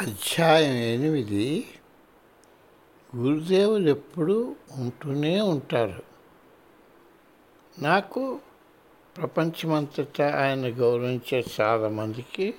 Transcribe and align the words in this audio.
అధ్యాయం 0.00 0.72
ఎనిమిది. 0.72 1.68
గురుదేవులు 3.16 3.90
ఎప్పుడూ 3.90 4.56
ఉంటూనే 4.72 5.40
ఉంటారు. 5.40 6.02
నాకు 7.78 8.40
ప్రపంచమంతటా 9.16 10.40
ఆయన 10.42 10.80
గౌరవించే 10.80 11.44
చాలా 11.60 11.88
మందికి 11.88 12.54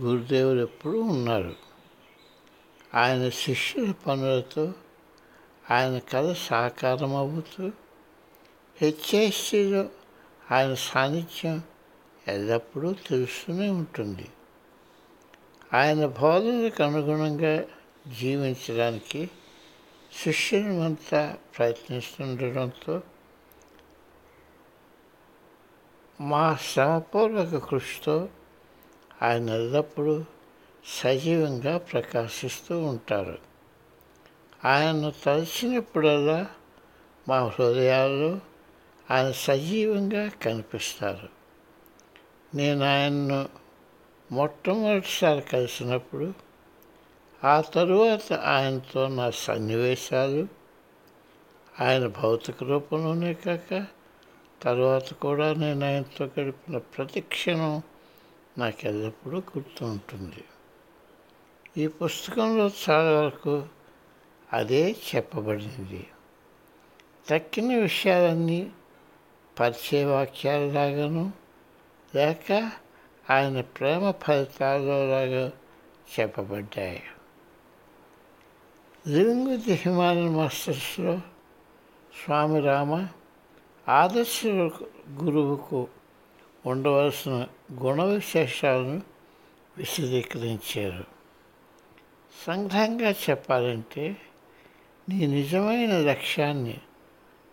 గురుదేవులు 0.00 0.60
ఎప్పుడూ 0.60 1.00
ఉన్నారు. 1.00 1.56
ఆయన 2.94 3.28
శిష్యుల 3.28 3.92
పనులతో 3.92 4.74
ఆయన 5.70 5.98
కథ 5.98 6.32
సాకారం 6.32 7.14
అవుతూ 7.14 7.70
హెచ్ఎస్సీలో 8.82 9.88
ఆయన 10.52 10.74
సాన్నిధ్యం 10.74 11.62
ఎల్లప్పుడూ 12.28 12.92
తెలుస్తూనే 12.92 13.68
ఉంటుంది. 13.68 14.28
ఆయన 15.74 16.06
బోధనలకు 16.06 16.82
అనుగుణంగా 16.82 17.64
జీవించడానికి 18.20 19.30
శిష్యులమంతా 20.22 21.38
ప్రయత్నిస్తుండడంతో 21.58 23.02
మా 26.20 26.56
శ్రమపూర్వక 26.72 27.56
కృషితో 27.56 28.28
ఆయన 29.22 29.50
ఎల్లప్పుడూ 29.50 30.24
సజీవంగా 30.86 31.78
ప్రకాశిస్తూ 31.78 32.86
ఉంటారు. 32.86 33.38
ఆయన్ను 34.64 35.12
తలచినప్పుడల్లా 35.24 36.46
మా 37.28 37.44
హృదయాల్లో 37.44 38.40
ఆయన 39.10 39.30
సజీవంగా 39.30 40.28
కనిపిస్తారు. 40.28 41.28
నేను 42.56 42.84
ఆయన్ను 42.84 43.63
మొట్టమొదటిసారి 44.32 45.40
కలిసినప్పుడు 45.40 46.32
ఆ 47.44 47.60
తరువాత 47.60 48.32
ఆయనతో 48.32 49.08
నా 49.08 49.30
సన్నివేశాలు 49.30 50.48
ఆయన 51.80 52.06
భౌతిక 52.06 52.64
రూపంలోనే 52.64 53.34
కాక 53.34 53.86
తర్వాత 54.62 55.14
కూడా 55.14 55.54
నేను 55.54 55.86
ఆయనతో 55.86 56.24
గడిపిన 56.24 56.78
ప్రతి 56.78 57.20
క్షణం 57.20 57.82
నాకు 58.58 58.86
ఎల్లప్పుడూ 58.86 59.38
గుర్తుంటుంది 59.38 60.44
ఈ 61.76 61.86
పుస్తకంలో 61.86 62.70
చాలా 62.90 63.20
వరకు 63.20 63.66
అదే 64.52 64.96
చెప్పబడింది. 65.14 66.06
తక్కిన 67.28 67.76
విషయాలన్నీ 67.76 68.70
పరిచయ 69.60 70.04
వాక్యాలలాగాను 70.04 71.32
లేక 72.14 72.72
ఆయన 73.30 73.60
ప్రేమ 73.60 74.10
ఫలితాలలాగా 74.10 75.52
చెప్పబడ్డాయి. 76.20 77.02
లివింగ్ 79.06 79.48
విత్ 79.48 79.68
హిమాలయన్ 79.68 80.36
మాస్టర్స్లో 80.36 81.16
స్వామి 82.24 82.60
రామ 82.60 83.06
ఆదర్శ 83.88 84.46
గురువుకు 85.10 85.88
ఉండవలసిన 86.66 87.46
గుణ 87.72 88.02
విశేషాలను 88.02 89.02
విశదీకరించారు. 89.78 91.04
సంగ్రహంగా 92.46 93.10
చెప్పాలంటే 93.10 94.16
నీ 95.08 95.26
నిజమైన 95.26 95.98
లక్ష్యాన్ని 95.98 96.80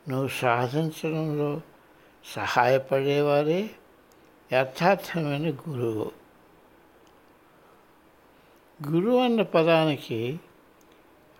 నువ్వు 0.09 0.27
సాధించడంలో 0.27 1.61
సహాయపడేవారే 2.35 3.69
యథార్థమైన 4.53 5.49
గురువు. 5.49 6.11
గురువు 8.89 9.19
అన్న 9.19 9.41
పదానికి 9.41 10.39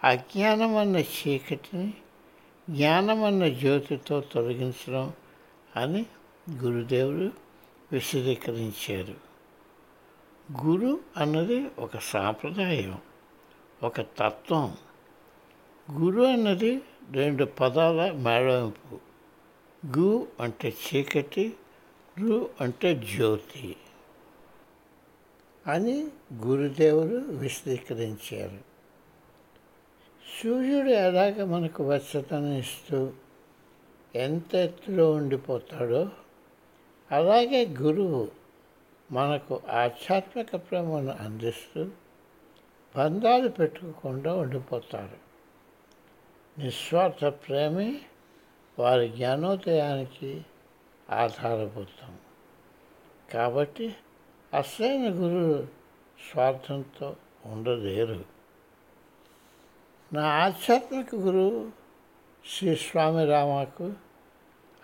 అజ్ఞానం 0.04 0.78
అన్న 0.78 0.98
చీకటిని 0.98 1.94
జ్ఞానం 2.70 3.23
అన్న 3.23 3.49
జ్యోతితో 3.49 4.22
తొలగించడం 4.22 5.14
అని 5.76 6.05
గురుదేవుడు 6.52 7.32
విశదీకరించారు. 7.92 9.16
గురు 10.66 10.99
అన్నది 11.17 11.72
ఒక 11.80 11.98
సాంప్రదాయం 11.98 12.98
ఒక 13.83 14.02
తత్వం. 14.02 14.78
గురు 15.92 16.23
అన్నది 16.23 16.82
రెండు 17.11 17.45
పదాల 17.45 18.11
మేళవింపు. 18.11 18.99
గు 19.98 20.28
అంటే 20.39 20.70
చీకటి 20.70 21.54
రు 22.21 22.49
అంటే 22.61 22.95
జ్యోతి 22.95 23.76
అని 25.65 25.95
గురుదేవులు 26.45 27.17
విశదీకరించారు. 27.17 28.59
సూర్యుడు 30.26 30.89
ఎలాగ 30.89 31.45
మనకు 31.45 31.83
వెచ్చతనం 31.83 32.54
ఇస్తూ 32.54 32.99
ఎంత 34.15 34.55
ఎత్తులో 34.55 35.11
ఉండిపోతాడో 35.11 36.10
అలాగే 37.11 37.65
గురువు 37.81 38.31
మనకు 39.11 39.61
ఆధ్యాత్మిక 39.70 40.55
ప్రేమను 40.55 41.14
అందిస్తూ 41.20 41.89
బంధాలు 42.95 43.49
పెట్టుకోకుండా 43.49 44.33
ఉండిపోతారు 44.33 45.20
నిస్వార్థ 46.58 47.26
ప్రేమే 47.26 47.89
వారి 48.80 49.10
జ్ఞానోదయానికి 49.10 50.31
ఆధారభూతం. 51.11 52.17
కాబట్టి 53.33 53.95
అసలైన 54.54 55.10
గురువు 55.10 55.67
స్వార్థంతో 56.32 57.16
ఉండలేరు. 57.45 58.26
నా 60.14 60.26
ఆధ్యాత్మిక 60.26 61.16
గురువు 61.16 61.72
శ్రీ 62.58 62.76
స్వామి 62.76 63.26
రామకు 63.26 63.94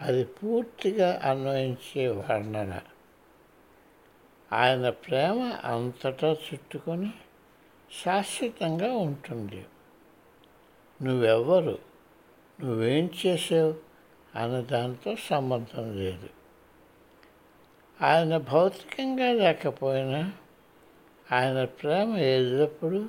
అది 0.01 0.23
పూర్తిగా 0.23 1.21
అన్వయించే 1.23 2.07
వర్ణన. 2.07 2.81
ఆయన 4.53 4.89
ప్రేమ 4.89 5.41
అంతటా 5.63 6.27
చుట్టుకొని 6.31 7.13
శాశ్వతంగా 8.05 8.94
ఉంటుంది. 8.94 9.65
నువ్వెవ్వరు? 11.01 11.77
నువ్వేం 12.63 13.09
చేసావు? 13.25 13.86
అన్న 14.35 14.59
దాంతో 14.61 15.15
సంబంధం 15.15 15.97
లేదు. 15.97 16.29
ఆయన 18.01 18.38
భౌతికంగా 18.38 19.31
లేకపోయినా 19.31 20.33
ఆయన 21.31 21.65
ప్రేమ 21.65 22.17
ఎల్లప్పుడూ 22.17 23.05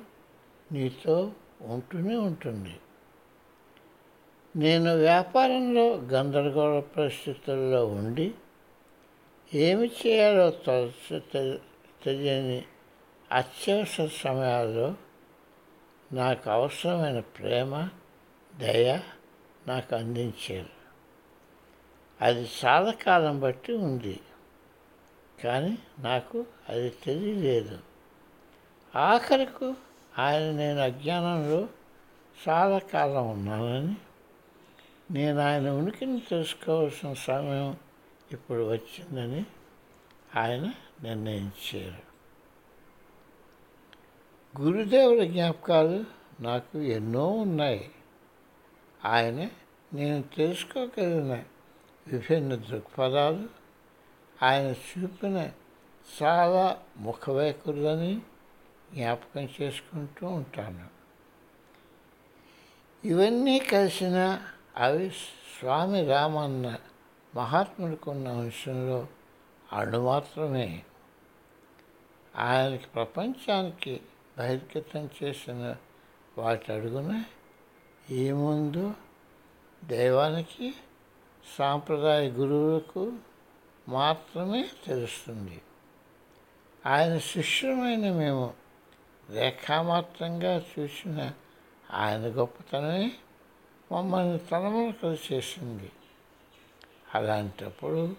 నీతో 0.71 1.31
ఉంటూనే 1.61 2.15
ఉంటుంది. 2.15 2.79
నేను 4.55 4.95
వ్యాపారంలో 4.95 5.95
గందరగోళ 5.95 6.79
పరిస్థితుల్లో 6.79 7.87
ఉండి 7.87 8.33
ఏమి 9.53 9.91
చేయాలో 10.07 10.49
తరచు 10.49 11.19
తెలియని 12.03 12.65
అత్యవసర 13.31 14.09
సమయాల్లో 14.13 14.95
నాకు 16.11 16.49
అవసరమైన 16.49 17.19
ప్రేమ 17.19 17.89
దయ 18.59 18.99
నాకు 19.67 19.95
అందించారు. 19.95 20.78
అది 22.21 22.49
చాలా 22.65 22.91
కాలం 22.91 23.39
బట్టి 23.39 23.73
ఉంది. 23.73 24.19
కానీ 25.43 25.77
నాకు 25.99 26.45
అది 26.69 26.89
తెలియలేదు. 26.89 27.79
ఆఖరకు 28.95 29.75
ఆయన 30.19 30.51
నేను 30.51 30.79
అజ్ఞానంలో 30.79 31.69
చాలా 32.49 32.77
కాలం 32.77 33.29
ఉన్నానని 33.29 33.95
నేను 35.11 35.39
ఆయన 35.39 35.69
ఉనికిని 35.69 36.19
తెలుసుకోవాల్సిన 36.19 37.13
సమయం 37.13 37.77
ఇప్పుడు 38.31 38.71
వచ్చిందని 38.71 39.45
ఆయన 40.35 40.73
నిర్ణయించారు. 41.03 42.09
గురుదేవుల 44.61 45.23
జ్ఞాపకాలు 45.23 46.03
నాకు 46.39 46.77
ఎన్నో 46.77 47.27
ఉన్నాయి. 47.27 47.91
ఆయన 49.05 49.49
నేను 49.93 50.23
తెలుసుకోగలిగిన 50.35 51.43
విభిన్న 52.07 52.55
దృక్పథాలు 52.55 53.49
ఆయన 54.43 54.67
చూపిన 54.67 55.37
చాలా 56.21 56.81
ముఖవైఖరులని 56.97 58.21
జ్ఞాపకం 58.93 59.47
చేసుకుంటూ 59.61 60.27
ఉంటాను. 60.27 60.87
ఇవన్నీ 63.03 63.59
కలిసిన 63.59 64.39
అవి 64.77 65.09
స్వామి 65.53 66.05
రామన్న 66.05 66.77
మహాత్ముడికున్న 67.35 68.27
అంశంలో 68.27 69.07
అణుమాత్రమే 69.73 70.83
ఆయనకి 72.35 72.87
ప్రపంచానికి 72.95 74.01
బహిర్గతం 74.37 75.09
చేసిన 75.23 75.75
వాటి 76.37 76.73
అడుగున 76.73 77.23
ఏముందో 78.09 78.93
దైవానికి 79.83 80.73
సాంప్రదాయ 81.57 82.29
గురువులకు 82.29 83.13
మాత్రమే 83.89 84.69
తెలుస్తుంది. 84.87 85.61
ఆయన 86.85 87.17
శిష్యులమైన 87.17 88.11
మేము 88.11 88.53
రేఖామాత్రంగా 89.29 90.57
చూసిన 90.57 91.31
ఆయన 91.93 92.21
గొప్పతనమే 92.21 93.11
మమ్మల్ని 93.91 94.39
తలమునకలు 94.39 95.17
చేసింది. 95.33 95.91
అలాంటప్పుడు 97.15 98.15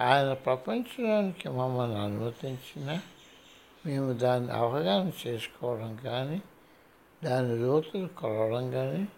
ఆయన 0.00 0.32
ప్రపంచంలోనికి 0.32 1.48
మమ్మల్ని 1.48 1.98
అనుమతించిన 1.98 3.00
మేము 3.86 4.12
దాన్ని 4.12 4.52
అవగాహన 4.52 5.12
చేసుకోవడం 5.26 5.96
కానీ 6.04 6.40
దాని 7.24 7.56
లోతులు 7.58 8.06
కొలవడం 8.06 8.70
కానీ 8.70 9.08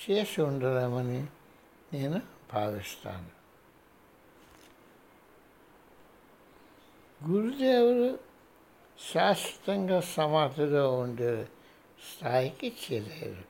చేసి 0.00 0.42
ఉండలేమని 0.42 1.26
నేను 1.92 2.20
భావిస్తాను 2.52 3.30
గురుదేవుడు 7.20 8.08
శాశ్వతంగా 8.98 9.98
సమాధిలో 10.00 10.84
ఉండే 11.00 11.32
స్థాయికి 12.00 12.68
చేరారు 12.82 13.44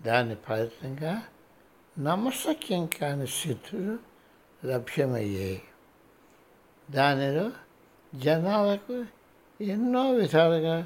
దాని 0.00 0.34
ఫలితంగా 0.46 1.14
నమసక్యం 1.96 2.84
కాని 3.00 3.26
స్థితులు 3.26 3.94
లభ్యమయ్యాయి 4.62 5.60
దానిలో 6.88 7.46
జనాలకు 8.12 8.96
ఎన్నో 9.60 10.02
విధాలుగా 10.12 10.76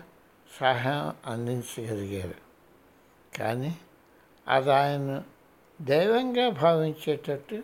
సహాయం 0.50 1.08
అందించగలిగారు 1.26 2.38
కానీ 3.32 3.72
అది 4.46 4.72
ఆయన 4.72 5.10
దైవంగా 5.82 6.50
భావించేటట్టు 6.50 7.54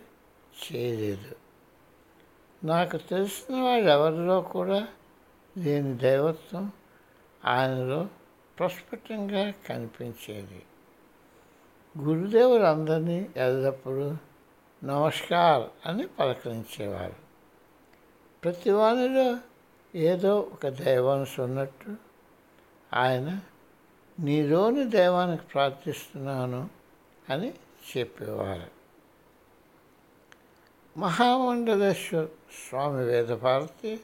చేయలేదు. 0.63 1.35
నాకు 2.65 2.97
తెలిసిన 2.97 3.61
వాళ్ళు 3.61 3.91
ఎవరిలో 3.91 4.41
కూడా 4.41 4.87
దీని 5.57 5.97
దైవత్వం 5.97 6.71
ఆయనలో 7.45 8.07
ప్రస్ఫుటంగా 8.59 9.51
కనిపించేది. 9.51 10.63
గురుదేవులు 11.99 12.63
అందరినీ 12.63 13.29
ఎల్లప్పుడూ 13.35 14.17
నమస్కార్ 14.83 15.87
అని 15.87 16.07
పలకరించేవారు. 16.07 17.15
ప్రతి 18.43 18.71
వానిలో 18.71 19.37
ఏదో 19.95 20.39
ఒక 20.39 20.67
దైవాంశ 20.67 21.39
ఉన్నట్టు 21.39 21.95
ఆయన 22.93 23.39
నీలోని 24.19 24.83
దైవానికి 24.89 25.43
ప్రార్థిస్తున్నాను 25.43 26.69
అని 27.29 27.53
చెప్పేవారు. 27.97 28.79
మహామండలేశ్వర్ 30.99 32.27
స్వామి 32.69 33.05
వేదభారతి 33.05 33.99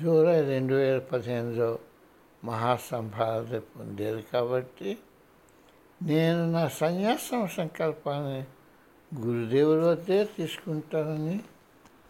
జూలై 0.00 0.40
రెండు 0.40 0.74
వేల 0.74 0.98
పదిహేనులో 0.98 1.78
మహాసంభారత 2.44 3.62
పొందారు 3.78 4.22
కాబట్టి 4.32 4.98
నేను 6.02 6.52
నా 6.52 6.68
సన్యాసం 6.68 7.48
సంకల్పాన్ని 7.48 8.44
గురుదేవుల 9.20 9.84
వద్దే 9.84 10.24
తీసుకుంటానని 10.24 11.40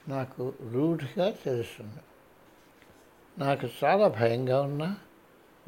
నాకు 0.09 0.53
రూఢిగా 0.73 1.31
తెలుస్తుంది 1.31 2.01
నాకు 3.39 3.69
చాలా 3.85 4.09
భయంగా 4.09 4.63
ఉన్నా 4.63 4.97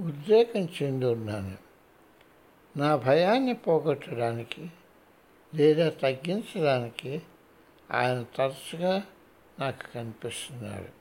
ఉద్రేకం 0.00 0.68
చెంది 0.82 1.06
ఉన్నాను. 1.06 1.56
నా 2.76 2.96
భయాన్ని 2.96 3.54
పోగొట్టడానికి 3.54 4.70
లేదా 5.54 5.88
తగ్గించడానికి 5.88 7.22
ఆయన 7.92 8.24
తరచుగా 8.36 9.02
నాకు 9.60 9.92
కనిపిస్తున్నాడు 9.94 10.96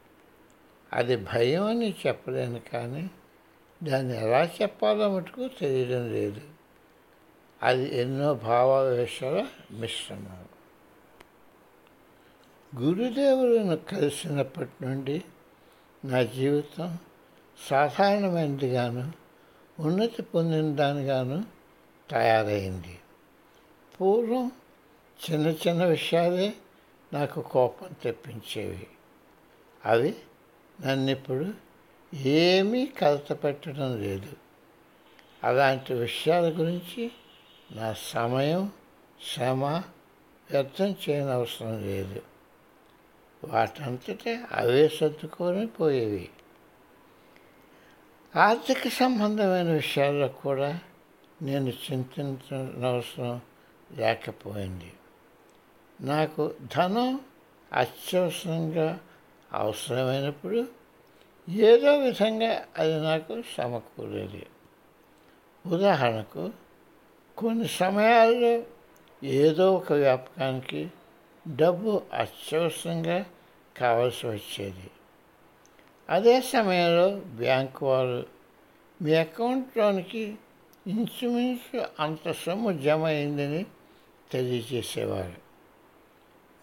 అది 0.93 1.15
భయం 1.15 1.65
అని 1.65 1.95
చెప్పలేను 2.07 2.59
కానీ 2.59 3.09
దాన్ని 3.83 4.17
ఎలా 4.17 4.45
చెప్పాలో 4.61 5.09
మటుకు 5.09 5.49
తెలియడం 5.59 6.11
లేదు. 6.11 6.41
అది 7.63 8.01
ఎన్నో 8.01 8.33
భావావేశాల 8.33 9.47
మిశ్రమం. 9.71 10.45
గురుదేవులను 12.83 13.77
కలిసినప్పటి 13.77 14.85
నుండి 14.85 15.23
నా 16.05 16.23
జీవితం 16.23 16.97
సాధారణమైనదిగాను 17.69 19.11
ఉన్నతి 19.79 20.21
పొందిన 20.21 20.75
దానిగాను 20.75 21.43
తయారైంది. 22.11 22.99
పూర్వం 24.01 24.51
చిన్న 25.31 25.47
చిన్న 25.47 25.85
విషయాలే 25.85 26.53
నాకు 27.13 27.41
కోపం 27.41 27.87
తెప్పించేవి. 28.03 28.87
అవి 29.85 30.15
నన్ను 30.85 31.11
ఇప్పుడు 31.11 31.53
ఏమీ 32.13 32.85
కలత 32.85 33.43
పెట్టడం 33.43 34.01
లేదు. 34.01 34.33
అలాంటి 35.43 35.93
విషయాల 35.93 36.45
గురించి 36.49 37.11
నా 37.71 37.93
సమయం 37.93 38.71
శ్రమ 39.33 39.65
వ్యర్థం 40.51 40.95
చేయనవసరం 41.09 41.81
లేదు. 41.81 42.21
వాటంతటే 43.43 44.43
అవే 44.51 44.87
సర్దుకొని 44.87 45.67
పోయేవి. 45.67 46.29
ఆర్థిక 48.35 48.87
సంబంధమైన 48.87 49.71
విషయాల్లో 49.71 50.27
కూడా 50.27 50.79
నేను 51.41 51.69
చింతించనవసరం 51.69 53.41
లేకపోయింది. 53.91 54.93
నాకు 56.01 56.55
ధనం 56.75 57.19
అత్యవసరంగా 57.73 58.99
అవసరమైనప్పుడు 59.51 60.67
ఏదో 61.49 61.97
విధంగా 61.97 62.65
అది 62.77 62.99
నాకు 62.99 63.43
సమకూరేది. 63.57 64.47
ఉదాహరణకు 65.65 66.51
కొన్ని 67.37 67.67
సమయాల్లో 67.67 68.63
ఏదో 69.23 69.75
ఒక 69.75 69.93
వ్యాపకానికి 69.93 70.91
డబ్బు 71.55 72.01
అత్యవసరంగా 72.13 73.25
కావాల్సి 73.77 74.27
వచ్చేది. 74.27 74.91
అదే 76.09 76.41
సమయంలో 76.41 77.15
బ్యాంకు 77.15 77.91
వారు 77.91 78.25
మీ 79.01 79.15
అకౌంట్లోనికి 79.15 80.37
ఇంచుమించు 80.87 81.85
అంత 81.99 82.31
సొమ్ము 82.31 82.71
జమ 82.71 83.03
అయిందని 83.03 83.65
తెలియజేసేవారు. 84.31 85.45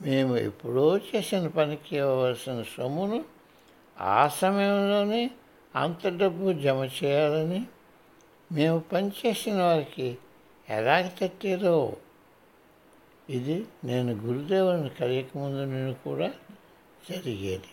మేము 0.03 0.37
ఎప్పుడో 0.37 0.99
చేసిన 0.99 1.47
పనికి 1.47 1.97
ఇవ్వవలసిన 1.97 2.65
సొమ్మును 2.77 3.25
ఆ 4.01 4.29
సమయంలోనే 4.29 5.31
అంత 5.77 6.09
డబ్బు 6.09 6.53
జమ 6.53 6.89
చేయాలని 7.05 7.67
మేము 8.53 8.79
పనిచేసిన 8.79 9.63
వారికి 9.63 10.19
ఎలాగ 10.69 11.11
తట్టేదో. 11.21 11.97
ఇది 13.31 13.67
నేను 13.85 14.13
గురుదేవుని 14.13 14.89
కలియకముందు 14.89 15.65
నేను 15.65 15.95
కూడా 15.95 16.33
జరిగేది. 17.11 17.73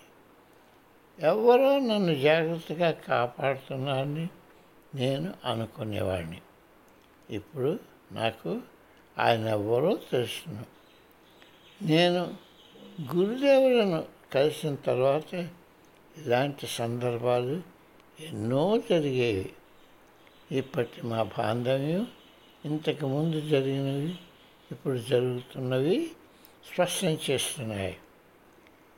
ఎవరో 1.20 1.80
నన్ను 1.80 2.16
జాగ్రత్తగా 2.16 2.92
కాపాడుతున్నారని 2.92 4.30
నేను 4.96 5.34
అనుకునేవాడిని 5.46 6.42
ఇప్పుడు 7.30 7.80
నాకు 8.12 8.62
ఆయన 9.18 9.48
ఎవరో 9.48 9.96
తెలుసును. 10.12 10.66
నేను 11.82 12.38
గురుదేవులను 13.16 14.06
కలిసిన 14.34 14.76
తర్వాత 14.76 15.34
ఇలాంటి 16.18 16.68
సందర్భాలు 16.68 17.62
ఎన్నో 18.20 18.78
జరిగేవి. 18.90 19.54
ఇప్పటి 20.52 21.08
మా 21.08 21.24
బాంధవ్యం 21.24 22.08
ఇంతకు 22.66 23.06
ముందు 23.06 23.42
జరిగినవి 23.42 24.16
ఇప్పుడు 24.72 24.98
జరుగుతున్నవి 24.98 26.12
స్పష్టం 26.74 27.18
చేస్తున్నాయి. 27.30 27.98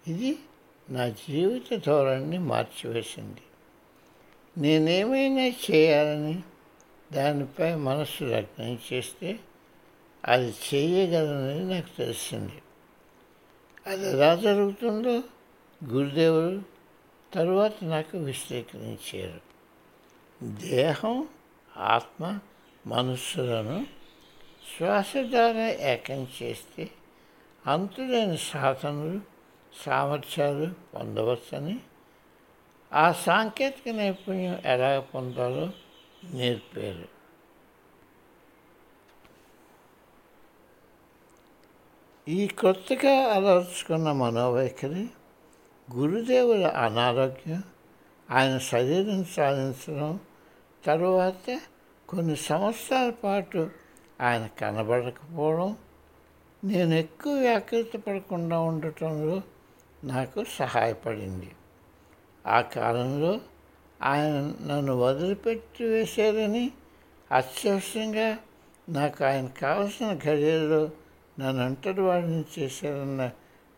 ఇది 0.08 0.40
నా 0.90 1.10
జీవిత 1.10 1.86
ధోరణిని 1.86 2.38
మార్చివేసింది. 2.38 3.42
నేనేమైనా 4.58 5.44
చేయాలని 5.72 6.42
దానిపై 7.14 7.76
మనస్సు 7.76 8.24
లగ్నం 8.24 8.80
చేస్తే 8.94 9.40
అది 10.26 10.56
చేయగలనని 10.74 11.74
నాకు 11.74 11.98
తెలిసింది. 11.98 12.62
అది 13.88 14.10
ఎలా 14.10 14.36
జరుగుతుందో 14.36 15.24
గురుదేవుడు 15.86 16.62
తరువాత 17.34 17.84
నాకు 17.84 18.18
విశ్లేషించారు 18.18 19.42
దేహం 20.44 21.28
ఆత్మ 21.78 22.40
మనస్సులను 22.88 23.86
శ్వాస 24.78 25.14
ద్వారా 25.18 25.68
ఏకం 25.68 26.28
చేస్తే 26.44 26.90
అంతులేని 27.68 28.38
సాధనలు 28.38 29.22
సామర్థ్యాలు 29.84 30.74
పొందవచ్చని 30.96 31.80
ఆ 32.94 33.12
సాంకేతిక 33.12 33.96
నైపుణ్యం 33.96 34.62
ఎలా 34.66 35.00
పొందాలో 35.00 35.70
నేర్పారు. 36.24 37.22
ఈ 42.28 42.48
కొత్తగా 42.48 43.34
అలర్చుకున్న 43.34 44.12
మనోవైఖరి 44.12 45.10
గురుదేవుల 45.96 46.68
అనారోగ్యం 46.68 47.64
ఆయన 48.32 48.58
శరీరం 48.58 49.26
సాధించడం 49.26 50.20
తరువాత 50.86 51.60
కొన్ని 52.10 52.36
సంవత్సరాల 52.36 53.10
పాటు 53.10 53.70
ఆయన 54.22 54.48
కనబడకపోవడం 54.48 55.78
నేను 56.64 56.94
ఎక్కువ 56.94 57.34
వ్యాకృత 57.34 57.96
పడకుండా 57.96 58.60
ఉండటంలో 58.60 59.42
నాకు 60.04 60.44
సహాయపడింది. 60.44 61.52
ఆ 62.48 62.62
కాలంలో 62.62 63.42
ఆయన 64.02 64.54
నన్ను 64.62 64.96
వదిలిపెట్టి 64.96 65.84
వేశారని 65.84 66.72
అత్యవసరంగా 67.32 68.38
నాకు 68.90 69.26
ఆయన 69.26 69.48
కావలసిన 69.48 70.14
ఘడియల్లో 70.14 70.90
నన్ను 71.40 71.66
అంటడి 71.66 72.02
వాడిని 72.02 72.44
చేశారన్న 72.60 73.32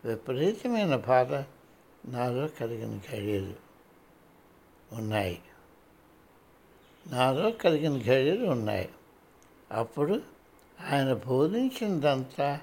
విపరీతమైన 0.05 0.95
బాధ 0.95 1.33
నాలో 2.05 2.47
కలిగిన 2.47 2.99
ఘడియలు 3.11 3.53
ఉన్నాయి. 4.91 5.39
నాలో 7.07 7.51
కలిగిన 7.51 7.97
ఘడియలు 7.97 8.45
ఉన్నాయి. 8.45 8.89
అప్పుడు 9.71 10.21
ఆయన 10.91 11.13
బోధించినదంతా 11.13 12.59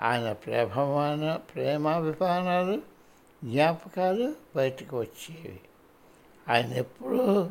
ఆయన 0.00 0.32
ప్రేమమాన 0.32 1.36
ప్రేమాభిమానాలు 1.54 2.89
జ్ఞాపకాలు 3.44 4.34
బయటకు 4.56 5.00
వచ్చేవి. 5.00 5.60
ఆయన 6.48 6.72
ఎప్పుడూ 6.74 7.50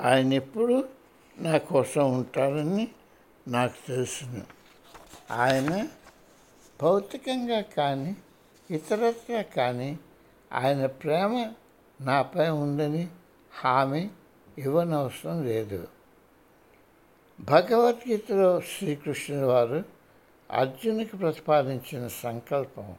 ఆయన 0.00 0.32
ఎప్పుడు 0.32 0.88
నా 1.38 1.58
కోసం 1.58 2.12
ఉంటారని 2.12 2.88
నాకు 3.48 3.86
తెలుసును. 3.86 4.46
ఆయన 5.30 5.88
భౌతికంగా 6.82 7.60
కానీ 7.60 8.16
ఇతరత్ర 8.70 9.42
కానీ 9.42 9.98
ఆయన 10.52 10.86
ప్రేమ 10.86 11.52
నాపై 12.00 12.48
ఉందని 12.48 13.08
హామీ 13.60 14.10
ఇవ్వనవసరం 14.58 15.44
లేదు. 15.44 15.88
భగవద్గీతలో 17.40 18.60
శ్రీకృష్ణుడు 18.60 19.46
వారు 19.46 19.97
అర్జునికి 20.50 21.16
ప్రతిపాదించిన 21.16 22.08
సంకల్పం. 22.08 22.96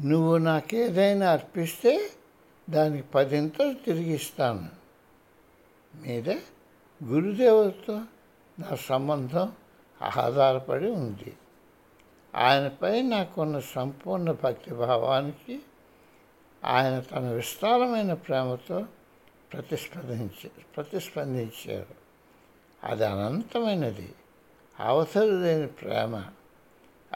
నువ్వు 0.00 0.36
నాకేదైనా 0.36 1.30
అర్పిస్తే 1.30 2.10
దానికి 2.70 3.08
పదింతలు 3.08 3.72
తిరిగిస్తాను. 3.72 4.68
మీద 5.94 6.30
గురుదేవులతో 7.04 7.94
నా 8.58 8.76
సంబంధం 8.76 9.52
ఆధారపడి 10.16 10.90
ఉంది. 10.90 11.36
ఆయనపై 12.34 13.02
నాకున్న 13.02 13.60
సంపూర్ణ 13.60 14.30
భక్తి 14.30 14.74
భావానికి 14.74 15.62
ఆయన 16.64 17.00
తన 17.00 17.30
విస్తారమైన 17.30 18.14
ప్రేమతో 18.14 18.86
ప్రతిస్పందించి 19.52 20.50
ప్రతిస్పందించారు. 20.76 21.94
అది 22.84 23.06
అనంతమైనది. 23.06 24.14
అవసరం 24.80 25.42
లేని 25.42 25.66
ప్రేమ. 25.66 26.24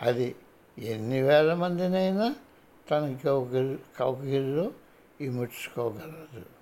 అది 0.02 0.36
ఎన్ని 0.78 1.22
వేల 1.22 1.54
మందినైనా 1.54 2.34
తన 2.90 3.16
కౌగిలి 3.24 3.78
కౌగిలిలో 3.98 4.72
ఇముడ్చుకోగలదు. 5.20 6.57